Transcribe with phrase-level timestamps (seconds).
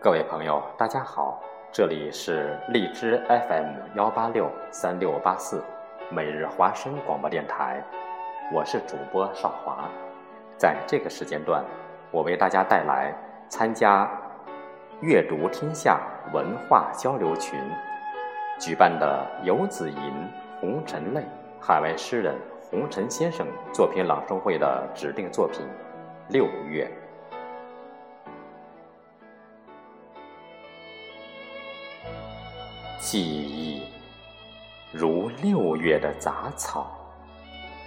[0.00, 1.42] 各位朋友，大家好，
[1.72, 5.60] 这里是荔枝 FM 幺八六三六八四
[6.08, 7.82] 每日华声广播电台，
[8.54, 9.90] 我是主播少华。
[10.56, 11.64] 在这个时间段，
[12.12, 13.12] 我为大家带来
[13.48, 14.08] 参加
[15.02, 16.00] “阅读天下”
[16.32, 17.58] 文化交流群
[18.56, 20.12] 举办的游子吟
[20.60, 21.24] 红尘泪
[21.60, 22.36] 海外诗人
[22.70, 25.66] 红尘先生作品朗诵会的指定作品
[26.32, 26.88] 《六月》。
[33.00, 33.80] 记忆
[34.92, 36.98] 如六月的杂草，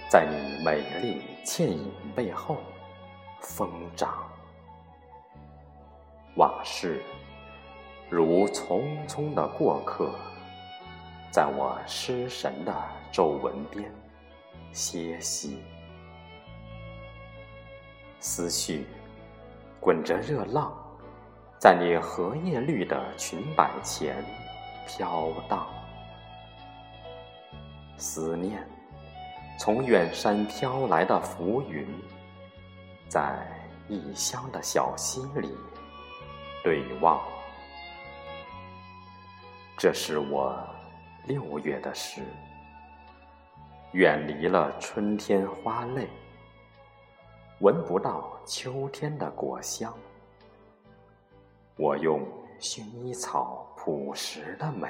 [0.08, 2.56] 在你美丽倩影背后
[3.42, 4.08] 疯长；
[6.36, 7.02] 往事
[8.08, 10.14] 如匆匆的过客，
[11.30, 12.74] 在我失神的
[13.12, 13.92] 皱纹边
[14.72, 15.58] 歇息；
[18.18, 18.86] 思绪
[19.78, 20.72] 滚着热浪，
[21.58, 24.24] 在你荷叶绿的裙摆前。
[24.86, 25.66] 飘荡，
[27.96, 28.66] 思念
[29.58, 31.86] 从远山飘来的浮云，
[33.08, 33.46] 在
[33.88, 35.56] 异乡的小溪里
[36.62, 37.20] 对望。
[39.78, 40.56] 这是我
[41.26, 42.22] 六月的诗，
[43.92, 46.08] 远离了春天花蕾，
[47.60, 49.92] 闻不到秋天的果香。
[51.76, 52.20] 我用
[52.62, 53.68] 薰衣草。
[53.84, 54.88] 朴实的美，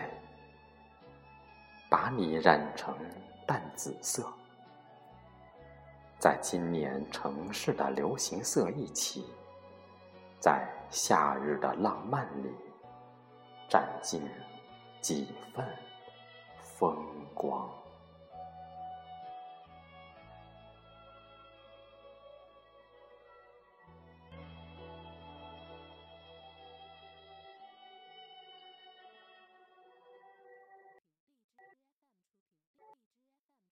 [1.89, 2.95] 把你染成
[3.47, 4.31] 淡紫色，
[6.19, 9.25] 在今年城市的流行色一起，
[10.39, 12.55] 在夏日的浪漫里，
[13.67, 14.21] 占尽
[15.01, 15.67] 几分
[16.61, 16.95] 风
[17.33, 17.67] 光。